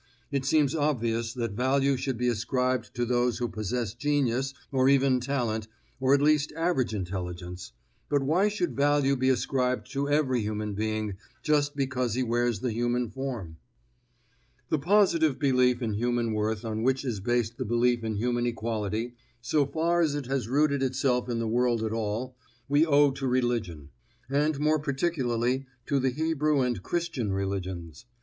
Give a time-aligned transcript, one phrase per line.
[0.31, 5.19] It seems obvious that value should be ascribed to those who possess genius or even
[5.19, 5.67] talent,
[5.99, 7.71] or at least average intelligence;
[8.09, 12.71] but why should value be ascribed to every human being just because he wears the
[12.73, 13.57] human form?
[14.69, 19.13] The positive belief in human worth on which is based the belief in human equality,
[19.39, 22.35] so far as it has rooted itself in the world at all,
[22.67, 23.89] we owe to religion,
[24.27, 28.05] and more particularly to the Hebrew and Christian religions.